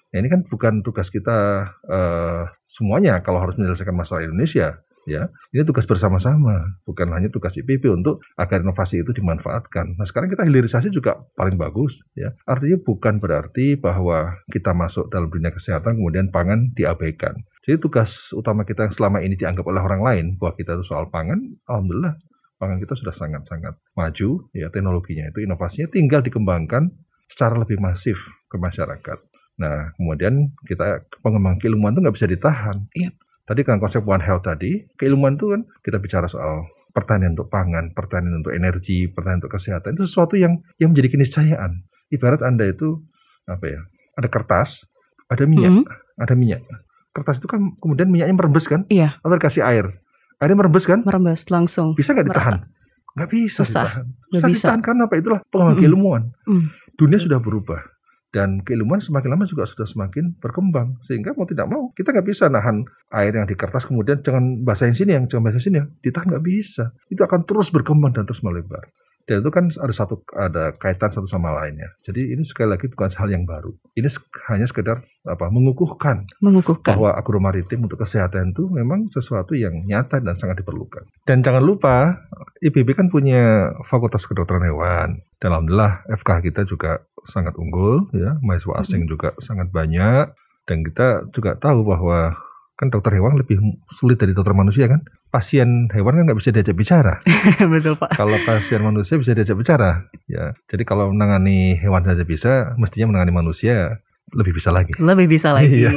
Nah, 0.10 0.18
ini 0.18 0.26
kan 0.34 0.42
bukan 0.50 0.82
tugas 0.82 1.14
kita 1.14 1.70
eh, 1.86 2.44
semuanya 2.66 3.22
kalau 3.22 3.38
harus 3.38 3.54
menyelesaikan 3.62 3.94
masalah 3.94 4.26
Indonesia, 4.26 4.82
ya. 5.10 5.34
Ini 5.50 5.66
tugas 5.66 5.90
bersama-sama, 5.90 6.80
bukan 6.86 7.10
hanya 7.18 7.34
tugas 7.34 7.58
IPB 7.58 7.90
untuk 7.90 8.22
agar 8.38 8.62
inovasi 8.62 9.02
itu 9.02 9.12
dimanfaatkan. 9.12 9.98
Nah, 9.98 10.06
sekarang 10.06 10.30
kita 10.30 10.46
hilirisasi 10.46 10.94
juga 10.94 11.18
paling 11.34 11.58
bagus, 11.58 12.06
ya. 12.14 12.38
Artinya 12.46 12.78
bukan 12.78 13.18
berarti 13.18 13.74
bahwa 13.74 14.38
kita 14.54 14.78
masuk 14.78 15.10
dalam 15.10 15.34
dunia 15.34 15.50
kesehatan 15.50 15.98
kemudian 15.98 16.30
pangan 16.30 16.70
diabaikan. 16.78 17.42
Jadi 17.66 17.82
tugas 17.82 18.32
utama 18.38 18.64
kita 18.64 18.88
yang 18.88 18.94
selama 18.94 19.20
ini 19.26 19.34
dianggap 19.36 19.66
oleh 19.66 19.82
orang 19.82 20.02
lain 20.06 20.26
bahwa 20.38 20.54
kita 20.56 20.78
itu 20.78 20.86
soal 20.86 21.10
pangan, 21.10 21.42
alhamdulillah 21.66 22.16
pangan 22.60 22.78
kita 22.84 22.94
sudah 22.94 23.16
sangat-sangat 23.16 23.74
maju, 23.96 24.30
ya 24.52 24.68
teknologinya 24.70 25.32
itu 25.32 25.48
inovasinya 25.48 25.88
tinggal 25.90 26.20
dikembangkan 26.20 26.92
secara 27.32 27.56
lebih 27.56 27.80
masif 27.80 28.20
ke 28.52 28.60
masyarakat. 28.60 29.18
Nah, 29.60 29.96
kemudian 29.96 30.56
kita 30.68 31.08
pengembangan 31.20 31.60
keilmuan 31.60 31.96
itu 31.96 32.02
nggak 32.04 32.16
bisa 32.16 32.28
ditahan. 32.28 32.88
Iya. 32.96 33.12
Tadi 33.50 33.66
kan 33.66 33.82
konsep 33.82 34.06
One 34.06 34.22
Health 34.22 34.46
tadi, 34.46 34.86
keilmuan 34.94 35.34
itu 35.34 35.50
kan 35.50 35.66
kita 35.82 35.98
bicara 35.98 36.30
soal 36.30 36.70
pertanian 36.94 37.34
untuk 37.34 37.50
pangan, 37.50 37.98
pertanian 37.98 38.46
untuk 38.46 38.54
energi, 38.54 39.10
pertanian 39.10 39.42
untuk 39.42 39.58
kesehatan. 39.58 39.98
Itu 39.98 40.06
sesuatu 40.06 40.38
yang 40.38 40.62
yang 40.78 40.94
menjadi 40.94 41.18
keniscayaan. 41.18 41.82
Ibarat 42.14 42.46
Anda 42.46 42.70
itu 42.70 43.02
apa 43.50 43.66
ya? 43.66 43.82
Ada 44.22 44.30
kertas, 44.30 44.86
ada 45.34 45.50
minyak, 45.50 45.82
Mm-mm. 45.82 45.86
ada 46.22 46.34
minyak. 46.38 46.62
Kertas 47.10 47.42
itu 47.42 47.50
kan 47.50 47.74
kemudian 47.82 48.14
minyaknya 48.14 48.38
merembes 48.38 48.70
kan? 48.70 48.86
Iya. 48.86 49.18
Atau 49.26 49.42
dikasih 49.42 49.66
air. 49.66 49.98
Airnya 50.38 50.58
merembes 50.62 50.86
kan? 50.86 51.02
Merembes 51.02 51.50
langsung. 51.50 51.98
Bisa 51.98 52.14
nggak 52.14 52.30
ditahan? 52.30 52.70
Nggak 53.18 53.30
bisa 53.34 53.66
Susah. 53.66 53.86
ditahan. 53.90 54.06
Susah 54.30 54.48
bisa. 54.54 54.66
ditahan 54.70 54.82
karena 54.86 55.02
apa? 55.10 55.16
Itulah 55.18 55.40
pengembangan 55.50 55.74
Mm-mm. 55.74 55.82
keilmuan. 55.82 56.22
Mm. 56.46 56.66
Dunia 57.02 57.18
sudah 57.18 57.40
berubah. 57.42 57.82
Dan 58.30 58.62
keilmuan 58.62 59.02
semakin 59.02 59.34
lama 59.34 59.46
juga 59.50 59.66
sudah 59.66 59.90
semakin 59.90 60.38
berkembang. 60.38 61.02
Sehingga 61.02 61.34
mau 61.34 61.50
tidak 61.50 61.66
mau, 61.66 61.90
kita 61.98 62.14
nggak 62.14 62.28
bisa 62.30 62.46
nahan 62.46 62.86
air 63.10 63.34
yang 63.34 63.50
di 63.50 63.58
kertas 63.58 63.90
kemudian 63.90 64.22
jangan 64.22 64.62
basahin 64.62 64.94
sini 64.94 65.18
yang 65.18 65.26
jangan 65.26 65.50
basahin 65.50 65.66
sini 65.66 65.76
yang 65.82 65.90
ditahan 66.06 66.30
nggak 66.30 66.46
bisa. 66.46 66.94
Itu 67.10 67.26
akan 67.26 67.50
terus 67.50 67.74
berkembang 67.74 68.14
dan 68.14 68.30
terus 68.30 68.46
melebar. 68.46 68.86
Dan 69.30 69.46
itu 69.46 69.54
kan 69.54 69.70
ada 69.70 69.94
satu 69.94 70.26
ada 70.34 70.74
kaitan 70.74 71.14
satu 71.14 71.30
sama 71.30 71.54
lainnya. 71.54 71.94
Jadi 72.02 72.34
ini 72.34 72.42
sekali 72.42 72.74
lagi 72.74 72.90
bukan 72.90 73.14
hal 73.14 73.30
yang 73.30 73.46
baru. 73.46 73.70
Ini 73.94 74.10
hanya 74.50 74.66
sekedar 74.66 75.06
apa 75.22 75.54
mengukuhkan 75.54 76.26
Mengukuhkan. 76.42 76.98
bahwa 76.98 77.14
agromaritim 77.14 77.86
untuk 77.86 78.02
kesehatan 78.02 78.58
itu 78.58 78.66
memang 78.74 79.06
sesuatu 79.14 79.54
yang 79.54 79.86
nyata 79.86 80.18
dan 80.18 80.34
sangat 80.34 80.66
diperlukan. 80.66 81.06
Dan 81.30 81.46
jangan 81.46 81.62
lupa, 81.62 82.26
IPB 82.66 82.98
kan 82.98 83.14
punya 83.14 83.70
Fakultas 83.86 84.26
Kedokteran 84.26 84.66
Hewan. 84.66 85.22
Dan 85.38 85.54
Alhamdulillah 85.54 86.10
FK 86.10 86.50
kita 86.50 86.66
juga 86.66 87.06
sangat 87.30 87.54
unggul, 87.62 88.10
ya 88.18 88.42
mahasiswa 88.42 88.82
asing 88.82 89.06
juga 89.06 89.38
sangat 89.38 89.70
banyak. 89.70 90.34
Dan 90.66 90.82
kita 90.82 91.30
juga 91.30 91.54
tahu 91.54 91.86
bahwa 91.86 92.49
kan 92.80 92.88
dokter 92.88 93.12
hewan 93.20 93.36
lebih 93.36 93.60
sulit 93.92 94.16
dari 94.16 94.32
dokter 94.32 94.56
manusia 94.56 94.88
kan. 94.88 95.04
Pasien 95.28 95.92
hewan 95.92 96.16
kan 96.16 96.24
nggak 96.32 96.40
bisa 96.40 96.56
diajak 96.56 96.80
bicara. 96.80 97.20
Betul 97.76 98.00
Pak. 98.00 98.16
kalau 98.16 98.40
pasien 98.48 98.80
manusia 98.80 99.20
bisa 99.20 99.36
diajak 99.36 99.60
bicara. 99.60 100.08
Ya, 100.32 100.56
jadi 100.72 100.88
kalau 100.88 101.12
menangani 101.12 101.76
hewan 101.76 102.08
saja 102.08 102.24
bisa, 102.24 102.72
mestinya 102.80 103.12
menangani 103.12 103.36
manusia 103.36 104.00
lebih 104.32 104.56
bisa 104.56 104.72
lagi. 104.72 104.96
Lebih 104.96 105.28
bisa 105.28 105.52
lagi. 105.58 105.84
Iya. 105.84 105.92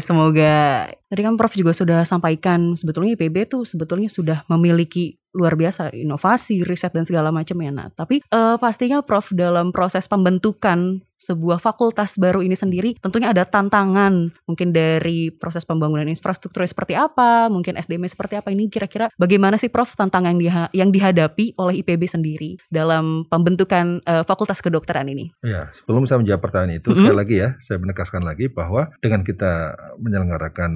Semoga 0.00 0.88
tadi 1.12 1.20
kan 1.20 1.36
Prof 1.36 1.52
juga 1.52 1.76
sudah 1.76 2.08
sampaikan 2.08 2.72
sebetulnya 2.78 3.12
IPB 3.18 3.50
tuh 3.50 3.62
sebetulnya 3.68 4.08
sudah 4.08 4.48
memiliki 4.48 5.20
luar 5.36 5.54
biasa 5.60 5.92
inovasi, 5.92 6.64
riset 6.64 6.94
dan 6.96 7.04
segala 7.04 7.28
macam 7.28 7.58
ya. 7.60 7.70
Nah, 7.70 7.92
tapi 7.92 8.24
eh, 8.24 8.56
pastinya 8.56 9.04
Prof 9.04 9.30
dalam 9.36 9.76
proses 9.76 10.08
pembentukan 10.08 11.04
sebuah 11.18 11.58
fakultas 11.58 12.14
baru 12.16 12.40
ini 12.40 12.54
sendiri 12.54 12.94
tentunya 13.02 13.34
ada 13.34 13.42
tantangan 13.42 14.30
mungkin 14.46 14.70
dari 14.70 15.34
proses 15.34 15.66
pembangunan 15.66 16.06
infrastruktur 16.06 16.64
seperti 16.64 16.94
apa, 16.94 17.50
mungkin 17.50 17.74
SDM 17.74 18.06
seperti 18.06 18.38
apa 18.38 18.54
ini 18.54 18.70
kira-kira 18.70 19.10
bagaimana 19.18 19.58
sih 19.58 19.68
Prof 19.68 19.92
tantangan 19.98 20.38
yang, 20.38 20.40
diha- 20.40 20.72
yang 20.72 20.90
dihadapi 20.94 21.58
oleh 21.58 21.82
IPB 21.82 22.02
sendiri 22.06 22.50
dalam 22.70 23.26
pembentukan 23.26 24.00
eh, 24.06 24.24
fakultas 24.24 24.62
kedokteran 24.62 25.10
ini? 25.10 25.34
Ya, 25.42 25.74
sebelum 25.82 26.06
saya 26.06 26.22
menjawab 26.22 26.40
pertanyaan 26.40 26.78
itu, 26.78 26.94
Mm-mm. 26.94 26.98
sekali 27.02 27.16
lagi 27.18 27.36
ya, 27.42 27.48
saya 27.60 27.78
menegaskan 27.82 28.22
lagi 28.22 28.46
bahwa 28.48 28.92
dengan 29.02 29.26
kita 29.26 29.74
menyelenggarakan 29.98 30.70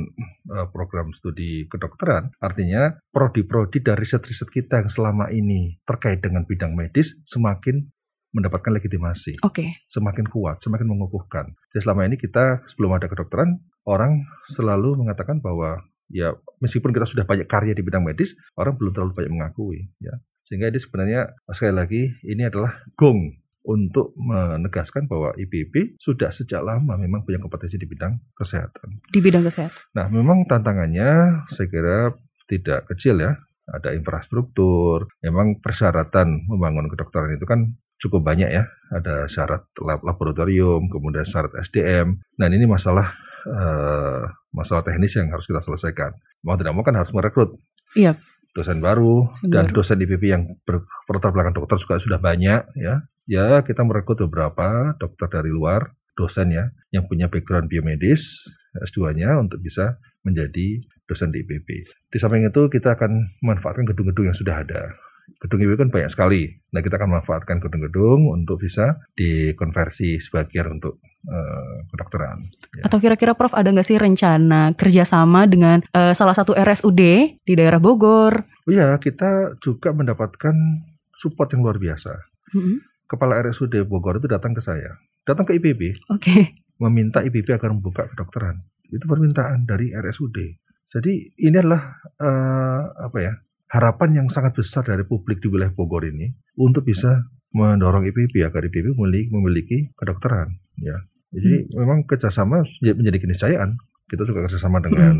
eh, 0.50 0.66
program 0.74 1.14
studi 1.14 1.70
kedokteran, 1.70 2.34
artinya 2.42 2.98
prodi-prodi 3.14 3.80
dari 3.84 4.02
riset-riset 4.02 4.50
kita 4.50 4.82
yang 4.82 4.90
selama 4.90 5.30
ini 5.30 5.78
terkait 5.86 6.18
dengan 6.18 6.42
bidang 6.42 6.74
medis 6.74 7.14
semakin 7.24 7.86
mendapatkan 8.32 8.72
legitimasi, 8.72 9.44
Oke. 9.44 9.84
semakin 9.88 10.26
kuat, 10.28 10.64
semakin 10.64 10.88
mengukuhkan. 10.88 11.52
Jadi 11.72 11.80
selama 11.84 12.08
ini 12.08 12.16
kita 12.16 12.64
sebelum 12.72 12.96
ada 12.96 13.06
kedokteran, 13.06 13.60
orang 13.84 14.24
selalu 14.48 14.96
mengatakan 15.04 15.38
bahwa 15.44 15.84
ya 16.08 16.36
meskipun 16.60 16.92
kita 16.92 17.04
sudah 17.08 17.24
banyak 17.28 17.48
karya 17.48 17.76
di 17.76 17.84
bidang 17.84 18.04
medis, 18.04 18.32
orang 18.56 18.76
belum 18.76 18.92
terlalu 18.96 19.12
banyak 19.16 19.32
mengakui 19.32 19.92
ya. 20.00 20.16
Sehingga 20.48 20.68
ini 20.68 20.80
sebenarnya 20.80 21.20
sekali 21.52 21.74
lagi 21.76 22.02
ini 22.28 22.42
adalah 22.44 22.82
gong 22.96 23.42
untuk 23.62 24.10
menegaskan 24.18 25.06
bahwa 25.06 25.30
IPB 25.38 25.96
sudah 26.02 26.34
sejak 26.34 26.66
lama 26.66 26.98
memang 26.98 27.22
punya 27.22 27.38
kompetensi 27.38 27.78
di 27.78 27.86
bidang 27.86 28.18
kesehatan. 28.34 29.00
Di 29.06 29.22
bidang 29.22 29.46
kesehatan. 29.46 29.78
Nah, 29.94 30.06
memang 30.10 30.42
tantangannya 30.50 31.42
saya 31.46 31.66
kira 31.70 31.98
tidak 32.50 32.90
kecil 32.90 33.22
ya. 33.22 33.38
Ada 33.62 33.94
infrastruktur, 33.94 35.06
memang 35.22 35.62
persyaratan 35.62 36.50
membangun 36.50 36.90
kedokteran 36.90 37.38
itu 37.38 37.46
kan 37.46 37.78
cukup 38.02 38.26
banyak 38.26 38.50
ya. 38.50 38.66
Ada 38.90 39.30
syarat 39.30 39.62
lab 39.78 40.02
laboratorium, 40.02 40.90
kemudian 40.90 41.22
syarat 41.22 41.54
SDM. 41.62 42.18
Nah, 42.36 42.46
ini 42.50 42.66
masalah 42.66 43.14
eh, 43.42 44.22
masalah 44.50 44.82
teknis 44.82 45.14
yang 45.14 45.30
harus 45.30 45.46
kita 45.46 45.62
selesaikan. 45.62 46.14
Mau 46.42 46.54
tidak 46.54 46.74
mau 46.74 46.82
kan 46.82 46.94
harus 46.94 47.10
merekrut 47.10 47.58
Iya. 47.94 48.18
dosen 48.52 48.78
baru 48.78 49.30
dan 49.42 49.66
baru. 49.66 49.82
dosen 49.82 49.98
IPB 49.98 50.24
yang 50.28 50.42
ber- 50.62 50.86
berlatar 51.06 51.32
belakang 51.32 51.54
dokter 51.54 51.78
juga 51.78 51.98
sudah 51.98 52.18
banyak 52.18 52.62
ya. 52.76 53.02
Ya, 53.24 53.62
kita 53.62 53.86
merekrut 53.86 54.18
beberapa 54.26 54.98
dokter 54.98 55.30
dari 55.30 55.54
luar, 55.54 55.94
dosen 56.18 56.50
ya, 56.50 56.74
yang 56.90 57.06
punya 57.06 57.30
background 57.30 57.70
biomedis 57.70 58.42
S2-nya 58.82 59.38
untuk 59.38 59.62
bisa 59.62 59.94
menjadi 60.22 60.82
dosen 61.06 61.30
di 61.30 61.42
IPB. 61.42 61.68
Di 62.10 62.18
samping 62.18 62.46
itu 62.46 62.62
kita 62.66 62.94
akan 62.94 63.38
memanfaatkan 63.42 63.86
gedung-gedung 63.86 64.26
yang 64.30 64.38
sudah 64.38 64.62
ada. 64.62 64.90
Gedung 65.42 65.58
IPB 65.62 65.74
kan 65.78 65.90
banyak 65.90 66.10
sekali. 66.10 66.42
Nah, 66.70 66.80
kita 66.82 66.98
akan 66.98 67.18
memanfaatkan 67.18 67.58
gedung-gedung 67.58 68.30
untuk 68.30 68.62
bisa 68.62 69.02
dikonversi 69.18 70.22
sebagian 70.22 70.78
untuk 70.78 71.02
eh, 71.26 71.86
kedokteran. 71.90 72.46
Ya. 72.78 72.86
Atau 72.86 73.02
kira-kira 73.02 73.34
Prof 73.34 73.54
ada 73.54 73.70
nggak 73.70 73.86
sih 73.86 73.98
rencana 73.98 74.74
kerjasama 74.78 75.46
dengan 75.50 75.82
eh, 75.82 76.14
salah 76.14 76.34
satu 76.34 76.54
RSUD 76.54 77.02
di 77.42 77.52
daerah 77.54 77.82
Bogor? 77.82 78.46
Oh 78.66 78.70
iya, 78.70 78.94
kita 79.02 79.58
juga 79.58 79.90
mendapatkan 79.90 80.54
support 81.18 81.50
yang 81.54 81.66
luar 81.66 81.78
biasa. 81.82 82.12
Mm-mm. 82.54 82.78
Kepala 83.10 83.42
RSUD 83.42 83.82
Bogor 83.86 84.22
itu 84.22 84.30
datang 84.30 84.54
ke 84.54 84.62
saya, 84.62 84.94
datang 85.26 85.44
ke 85.44 85.58
IPB, 85.58 86.08
Oke. 86.08 86.64
meminta 86.80 87.20
IPB 87.20 87.58
agar 87.58 87.74
membuka 87.74 88.08
kedokteran. 88.08 88.62
Itu 88.88 89.04
permintaan 89.10 89.66
dari 89.66 89.90
RSUD. 89.90 90.38
Jadi 90.92 91.12
ini 91.40 91.56
adalah 91.56 91.98
eh, 92.20 92.82
apa 93.08 93.18
ya 93.20 93.32
harapan 93.72 94.22
yang 94.22 94.28
sangat 94.28 94.52
besar 94.52 94.84
dari 94.84 95.02
publik 95.08 95.40
di 95.40 95.48
wilayah 95.48 95.72
Bogor 95.72 96.04
ini 96.04 96.28
untuk 96.60 96.84
bisa 96.84 97.24
mendorong 97.56 98.04
IPB 98.04 98.44
agar 98.44 98.68
IPB 98.68 98.92
memiliki, 98.96 99.28
memiliki 99.32 99.78
kedokteran. 99.96 100.52
Ya, 100.76 100.96
jadi 101.32 101.72
memang 101.72 102.04
kerjasama 102.04 102.64
menjadi 102.84 103.18
keniscayaan. 103.24 103.80
Kita 104.12 104.28
juga 104.28 104.44
kerjasama 104.44 104.84
dengan 104.84 105.16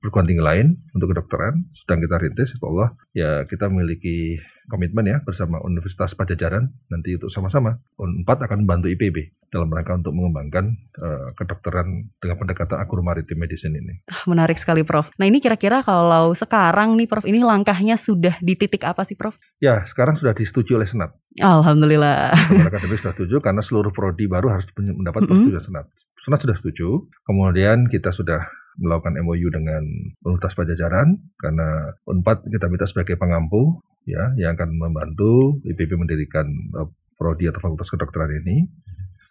perguruan 0.00 0.26
tinggi 0.26 0.42
lain 0.42 0.66
untuk 0.96 1.12
kedokteran 1.12 1.68
sedang 1.76 2.00
kita 2.00 2.16
rintis. 2.16 2.56
Insya 2.56 2.66
Allah 2.66 2.88
ya 3.12 3.30
kita 3.44 3.68
memiliki 3.68 4.40
komitmen 4.66 5.04
ya 5.04 5.18
bersama 5.20 5.60
Universitas 5.60 6.16
Pajajaran 6.16 6.72
nanti 6.88 7.18
untuk 7.18 7.28
sama-sama 7.28 7.76
Unpad 8.00 8.48
akan 8.48 8.64
membantu 8.64 8.88
IPB 8.88 9.36
dalam 9.50 9.66
rangka 9.66 9.98
untuk 9.98 10.14
mengembangkan 10.14 10.78
eh, 10.94 11.28
kedokteran 11.34 12.14
dengan 12.22 12.36
pendekatan 12.38 12.78
agromaritim 12.78 13.34
medicine 13.34 13.76
ini. 13.76 14.00
Ah, 14.06 14.22
Menarik 14.30 14.56
sekali 14.56 14.86
Prof. 14.86 15.10
Nah 15.18 15.26
ini 15.26 15.42
kira-kira 15.42 15.82
kalau 15.82 16.32
sekarang 16.32 16.94
nih 16.94 17.10
Prof 17.10 17.26
ini 17.26 17.42
langkahnya 17.42 17.98
sudah 17.98 18.38
di 18.40 18.54
titik 18.54 18.86
apa 18.86 19.02
sih 19.02 19.18
Prof? 19.18 19.36
Ya, 19.58 19.82
sekarang 19.84 20.14
sudah 20.14 20.32
disetujui 20.32 20.78
oleh 20.78 20.86
Senat. 20.86 21.12
Alhamdulillah. 21.42 22.32
Teman 22.48 22.70
akademik 22.70 23.02
sudah 23.02 23.14
setuju 23.14 23.36
karena 23.42 23.62
seluruh 23.62 23.90
prodi 23.90 24.30
baru 24.30 24.54
harus 24.54 24.66
mendapat 24.78 25.26
persetujuan 25.26 25.66
Senat. 25.66 25.86
Senat 26.22 26.40
sudah 26.46 26.56
setuju. 26.56 27.10
Kemudian 27.26 27.90
kita 27.90 28.14
sudah 28.14 28.46
melakukan 28.80 29.20
MOU 29.20 29.52
dengan 29.52 29.84
Universitas 30.24 30.56
Pajajaran 30.56 31.20
karena 31.36 31.94
Unpad 32.08 32.48
kita 32.48 32.66
minta 32.72 32.88
sebagai 32.88 33.20
pengampu 33.20 33.84
ya 34.08 34.32
yang 34.40 34.56
akan 34.56 34.72
membantu 34.72 35.60
IPB 35.68 36.00
mendirikan 36.00 36.48
eh, 36.48 36.88
prodi 37.20 37.46
atau 37.46 37.60
fakultas 37.60 37.92
kedokteran 37.92 38.32
ini. 38.40 38.64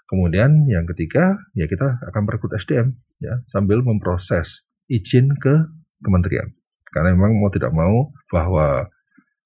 Kemudian 0.10 0.70
yang 0.70 0.86
ketiga 0.90 1.38
ya 1.54 1.66
kita 1.70 2.02
akan 2.14 2.22
merekrut 2.26 2.54
SDM 2.58 2.94
ya 3.22 3.42
sambil 3.50 3.82
memproses 3.82 4.66
izin 4.90 5.34
ke 5.38 5.54
kementerian. 6.06 6.50
Karena 6.90 7.14
memang 7.14 7.38
mau 7.38 7.54
tidak 7.54 7.74
mau 7.74 8.10
bahwa 8.34 8.90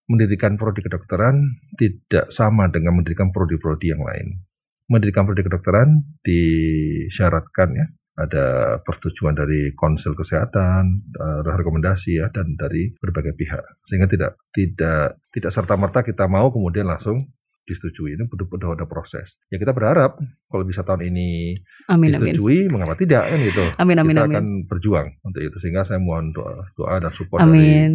mendirikan 0.08 0.56
prodi 0.56 0.84
kedokteran 0.84 1.36
tidak 1.80 2.32
sama 2.32 2.68
dengan 2.72 2.96
mendirikan 2.96 3.32
prodi-prodi 3.32 3.92
yang 3.92 4.04
lain. 4.04 4.40
Mendirikan 4.88 5.28
prodi 5.28 5.44
kedokteran 5.44 6.04
disyaratkan 6.24 7.72
ya 7.76 7.88
ada 8.14 8.78
persetujuan 8.86 9.34
dari 9.34 9.74
konsil 9.74 10.14
kesehatan, 10.14 10.84
eh, 11.10 11.40
rekomendasi 11.42 12.22
ya 12.22 12.30
dan 12.30 12.54
dari 12.54 12.94
berbagai 13.02 13.34
pihak. 13.34 13.64
Sehingga 13.90 14.06
tidak 14.06 14.38
tidak 14.54 15.18
tidak 15.34 15.52
serta 15.52 15.74
merta 15.74 16.06
kita 16.06 16.30
mau 16.30 16.54
kemudian 16.54 16.86
langsung 16.86 17.26
disetujui. 17.64 18.14
Ini 18.20 18.28
betul-betul 18.28 18.76
ada 18.76 18.86
proses. 18.86 19.40
Ya 19.50 19.58
kita 19.58 19.72
berharap 19.74 20.20
kalau 20.52 20.64
bisa 20.68 20.84
tahun 20.84 21.10
ini 21.10 21.58
Amin 21.90 22.14
amin. 22.14 22.36
disetujui, 22.36 22.70
mengapa 22.70 22.94
tidak 23.00 23.24
kan 23.34 23.40
gitu. 23.40 23.66
Amin 23.80 23.98
amin 23.98 24.16
kita 24.20 24.26
amin. 24.28 24.36
akan 24.36 24.48
berjuang 24.70 25.08
untuk 25.24 25.42
itu 25.42 25.58
sehingga 25.64 25.88
saya 25.88 25.98
mohon 25.98 26.36
doa, 26.36 26.70
doa 26.76 27.02
dan 27.02 27.12
support 27.16 27.42
dari 27.42 27.50
Amin. 27.50 27.92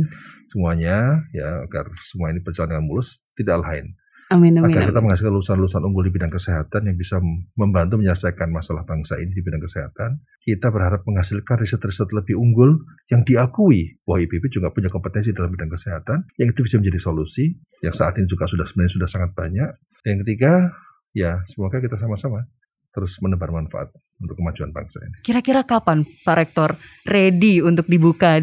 semuanya 0.48 1.20
ya 1.36 1.68
agar 1.68 1.92
semua 2.08 2.32
ini 2.32 2.40
berjalan 2.40 2.74
dengan 2.74 2.86
mulus 2.88 3.20
tidak 3.36 3.60
lain 3.60 3.92
Amin 4.28 4.60
amin. 4.60 4.76
agar 4.76 4.92
kita 4.92 5.00
menghasilkan 5.00 5.32
lulusan-lulusan 5.32 5.82
unggul 5.88 6.04
di 6.04 6.12
bidang 6.12 6.28
kesehatan 6.28 6.84
yang 6.84 6.96
bisa 7.00 7.16
membantu 7.56 7.96
menyelesaikan 7.96 8.52
masalah 8.52 8.84
bangsa 8.84 9.16
ini 9.16 9.32
di 9.32 9.40
bidang 9.40 9.64
kesehatan 9.64 10.20
kita 10.44 10.68
berharap 10.68 11.00
menghasilkan 11.08 11.56
riset-riset 11.56 12.12
lebih 12.12 12.36
unggul 12.36 12.76
yang 13.08 13.24
diakui 13.24 13.96
bahwa 14.04 14.20
IPB 14.20 14.52
juga 14.52 14.68
punya 14.68 14.92
kompetensi 14.92 15.32
dalam 15.32 15.48
bidang 15.48 15.72
kesehatan 15.72 16.28
yang 16.36 16.52
itu 16.52 16.60
bisa 16.60 16.76
menjadi 16.76 17.00
solusi 17.00 17.56
yang 17.80 17.96
saat 17.96 18.20
ini 18.20 18.28
juga 18.28 18.44
sudah 18.44 18.68
sebenarnya 18.68 18.92
sudah 19.00 19.08
sangat 19.08 19.30
banyak 19.32 19.70
yang 20.04 20.18
ketiga 20.20 20.76
ya 21.16 21.40
semoga 21.48 21.80
kita 21.80 21.96
sama-sama 21.96 22.44
terus 22.92 23.16
menebar 23.24 23.48
manfaat 23.48 23.92
untuk 24.18 24.36
kemajuan 24.36 24.74
bangsa 24.74 24.98
ini 25.04 25.16
Kira-kira 25.22 25.62
kapan 25.64 26.04
Pak 26.04 26.36
Rektor 26.36 26.70
ready 27.06 27.62
untuk 27.62 27.86
dibuka, 27.86 28.42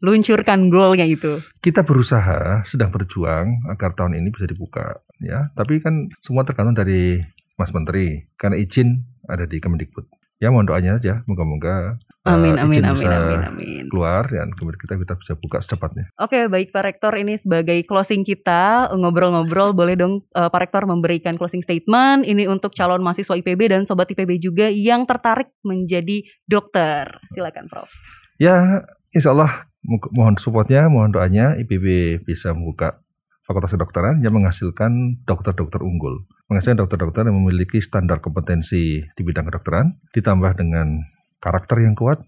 diluncurkan 0.00 0.68
goalnya 0.68 1.06
itu? 1.08 1.40
kita 1.64 1.82
berusaha 1.82 2.62
sedang 2.68 2.92
berjuang 2.92 3.66
agar 3.70 3.96
tahun 3.96 4.18
ini 4.20 4.28
bisa 4.30 4.46
dibuka 4.46 5.00
ya 5.22 5.48
tapi 5.56 5.80
kan 5.80 6.12
semua 6.20 6.44
tergantung 6.44 6.76
dari 6.76 7.20
Mas 7.56 7.72
Menteri 7.72 8.28
karena 8.36 8.60
izin 8.60 9.00
ada 9.26 9.48
di 9.48 9.56
Kemendikbud 9.58 10.04
ya 10.36 10.52
mohon 10.52 10.68
doanya 10.68 11.00
aja 11.00 11.24
moga-moga 11.24 11.96
eh, 11.96 12.28
Amin 12.28 12.60
amin 12.60 12.84
izin 12.84 12.84
amin 12.84 13.00
bisa 13.00 13.16
amin 13.16 13.40
amin. 13.48 13.84
keluar 13.88 14.28
dan 14.28 14.52
kemudian 14.52 14.76
kita 14.76 14.94
kita 15.00 15.14
bisa 15.16 15.32
buka 15.40 15.58
secepatnya 15.64 16.12
Oke, 16.20 16.52
baik 16.52 16.76
Pak 16.76 16.82
Rektor 16.84 17.12
ini 17.16 17.40
sebagai 17.40 17.80
closing 17.88 18.20
kita 18.20 18.92
ngobrol-ngobrol 18.92 19.72
boleh 19.72 19.96
dong 19.96 20.20
eh, 20.36 20.48
Pak 20.52 20.60
Rektor 20.68 20.84
memberikan 20.84 21.40
closing 21.40 21.64
statement 21.64 22.28
ini 22.28 22.44
untuk 22.44 22.76
calon 22.76 23.00
mahasiswa 23.00 23.32
IPB 23.40 23.72
dan 23.72 23.88
sobat 23.88 24.12
IPB 24.12 24.36
juga 24.36 24.68
yang 24.68 25.08
tertarik 25.08 25.48
menjadi 25.64 26.20
dokter. 26.44 27.08
Silakan 27.32 27.72
Prof. 27.72 27.88
ya 28.36 28.84
Insya 29.16 29.32
Allah 29.32 29.64
mohon 29.86 30.34
supportnya 30.36 30.90
mohon 30.90 31.14
doanya 31.14 31.54
IPB 31.56 32.20
bisa 32.26 32.52
membuka 32.52 33.00
Fakultas 33.46 33.70
Kedokteran 33.70 34.18
yang 34.26 34.34
menghasilkan 34.34 35.22
dokter-dokter 35.22 35.78
unggul 35.82 36.26
menghasilkan 36.50 36.82
dokter-dokter 36.82 37.26
yang 37.26 37.38
memiliki 37.38 37.78
standar 37.82 38.18
kompetensi 38.22 39.02
di 39.02 39.22
bidang 39.22 39.50
kedokteran 39.50 39.98
ditambah 40.14 40.58
dengan 40.58 41.02
karakter 41.42 41.82
yang 41.82 41.94
kuat 41.98 42.22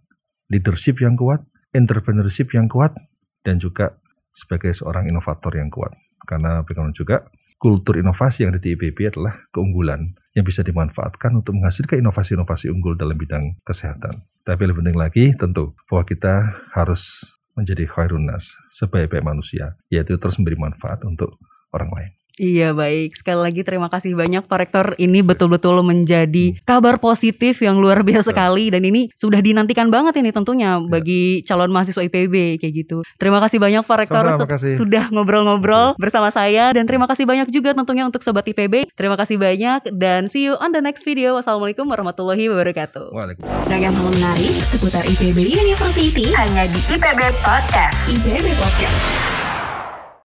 leadership 0.48 1.00
yang 1.04 1.14
kuat, 1.14 1.44
entrepreneurship 1.76 2.50
yang 2.56 2.66
kuat, 2.66 2.96
dan 3.44 3.60
juga 3.60 4.00
sebagai 4.32 4.72
seorang 4.72 5.08
inovator 5.08 5.52
yang 5.54 5.68
kuat. 5.68 5.92
Karena 6.24 6.64
bagaimana 6.64 6.92
juga 6.92 7.28
kultur 7.60 8.00
inovasi 8.00 8.44
yang 8.44 8.56
ada 8.56 8.62
di 8.62 8.74
IPB 8.74 9.16
adalah 9.16 9.34
keunggulan 9.50 10.14
yang 10.36 10.44
bisa 10.46 10.62
dimanfaatkan 10.62 11.34
untuk 11.34 11.58
menghasilkan 11.58 12.00
inovasi-inovasi 12.00 12.70
unggul 12.70 12.94
dalam 12.94 13.18
bidang 13.18 13.58
kesehatan. 13.64 14.24
Tapi 14.46 14.62
lebih 14.64 14.84
penting 14.84 14.98
lagi 14.98 15.24
tentu 15.36 15.76
bahwa 15.90 16.04
kita 16.06 16.34
harus 16.72 17.26
menjadi 17.58 17.90
khairunas 17.90 18.54
sebaik-baik 18.70 19.26
manusia, 19.26 19.74
yaitu 19.90 20.14
terus 20.14 20.38
memberi 20.38 20.70
manfaat 20.70 21.02
untuk 21.02 21.34
orang 21.74 21.90
lain. 21.90 22.12
Iya 22.38 22.70
baik, 22.70 23.18
sekali 23.18 23.40
lagi 23.42 23.60
terima 23.66 23.90
kasih 23.90 24.14
banyak 24.14 24.46
Pak 24.46 24.58
Rektor. 24.62 24.86
Ini 24.94 25.26
betul-betul 25.26 25.82
menjadi 25.82 26.54
kabar 26.62 27.02
positif 27.02 27.58
yang 27.62 27.82
luar 27.82 28.06
biasa 28.06 28.30
sekali. 28.30 28.70
Dan 28.70 28.86
ini 28.86 29.10
sudah 29.18 29.42
dinantikan 29.42 29.90
banget 29.90 30.22
ini 30.22 30.30
tentunya 30.30 30.78
bagi 30.78 31.42
calon 31.42 31.74
mahasiswa 31.74 32.02
IPB 32.06 32.62
kayak 32.62 32.74
gitu. 32.74 33.02
Terima 33.18 33.42
kasih 33.42 33.58
banyak 33.58 33.82
Pak 33.82 33.98
Rektor 34.06 34.24
Sama-sama, 34.24 34.78
sudah 34.78 35.04
ngobrol-ngobrol 35.10 35.98
bersama 35.98 36.30
saya. 36.30 36.70
Dan 36.70 36.86
terima 36.86 37.10
kasih 37.10 37.26
banyak 37.26 37.50
juga 37.50 37.74
tentunya 37.74 38.06
untuk 38.06 38.22
Sobat 38.22 38.46
IPB 38.46 38.88
Terima 38.94 39.14
kasih 39.14 39.38
banyak 39.38 39.94
dan 39.94 40.26
see 40.26 40.46
you 40.46 40.58
on 40.58 40.74
the 40.74 40.82
next 40.82 41.06
video. 41.06 41.38
Wassalamualaikum 41.38 41.86
warahmatullahi 41.86 42.50
wabarakatuh. 42.50 43.14
Waalaikumsalam. 43.14 43.70
Ragam 43.70 43.94
hal 43.94 44.08
menarik 44.10 44.54
seputar 44.62 45.06
IPB 45.06 45.54
University 45.54 46.30
hanya 46.34 46.66
di 46.66 46.80
IPB 46.94 47.20
Podcast. 47.42 47.94
IPB 48.10 48.46
Podcast. 48.58 49.37